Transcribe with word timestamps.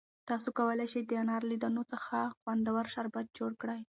تاسو 0.29 0.49
کولای 0.57 0.87
شئ 0.93 1.01
چې 1.03 1.07
د 1.09 1.11
انار 1.21 1.41
له 1.49 1.55
دانو 1.63 1.83
څخه 1.93 2.17
خوندور 2.39 2.83
شربت 2.93 3.25
جوړ 3.37 3.51
کړئ. 3.61 3.81